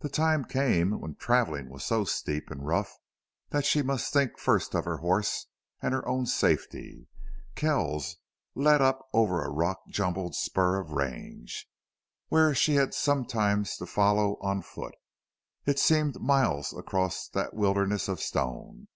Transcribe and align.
The 0.00 0.10
time 0.10 0.44
came 0.44 1.00
when 1.00 1.14
traveling 1.14 1.70
was 1.70 1.82
so 1.82 2.04
steep 2.04 2.50
and 2.50 2.66
rough 2.66 2.92
that 3.48 3.64
she 3.64 3.80
must 3.80 4.12
think 4.12 4.38
first 4.38 4.74
of 4.74 4.84
her 4.84 4.98
horse 4.98 5.46
and 5.80 5.94
her 5.94 6.06
own 6.06 6.26
safety. 6.26 7.08
Kells 7.54 8.18
led 8.54 8.82
up 8.82 9.08
over 9.14 9.42
a 9.42 9.48
rock 9.48 9.78
jumbled 9.88 10.34
spur 10.34 10.78
of 10.78 10.90
range, 10.90 11.70
where 12.28 12.54
she 12.54 12.74
had 12.74 12.92
sometimes 12.92 13.78
to 13.78 13.86
follow 13.86 14.36
on 14.42 14.60
foot. 14.60 14.94
It 15.64 15.78
seemed 15.78 16.20
miles 16.20 16.74
across 16.76 17.26
that 17.28 17.54
wilderness 17.54 18.08
of 18.08 18.20
stone. 18.20 18.88